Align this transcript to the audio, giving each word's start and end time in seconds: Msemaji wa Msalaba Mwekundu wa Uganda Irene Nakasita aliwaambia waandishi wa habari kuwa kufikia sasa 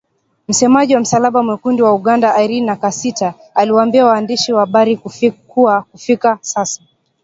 Msemaji 0.47 0.95
wa 0.95 1.01
Msalaba 1.01 1.43
Mwekundu 1.43 1.85
wa 1.85 1.93
Uganda 1.93 2.37
Irene 2.43 2.65
Nakasita 2.65 3.33
aliwaambia 3.55 4.05
waandishi 4.05 4.53
wa 4.53 4.59
habari 4.59 4.97
kuwa 5.47 5.81
kufikia 5.81 6.37
sasa 6.41 6.81